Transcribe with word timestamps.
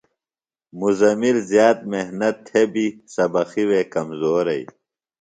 مزمل 0.81 1.37
زیات 1.51 1.79
محنت 1.93 2.35
تھےۡ 2.47 2.67
بیۡ 2.73 2.89
سبقیۡ 3.13 3.67
وے 3.69 3.81
کمزورئی۔ 3.93 4.63